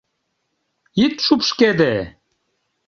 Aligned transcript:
—Ит 1.03 1.15
шупшкеде!.. 1.25 1.93